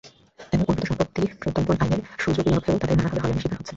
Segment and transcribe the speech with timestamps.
[0.53, 3.69] এমনকি অর্পিত সম্পত্তি প্রত্যর্পণ আইনের সুযোগলাভেও তাদের নানাভাবে হয়রানির শিকার হতে হচ্ছে।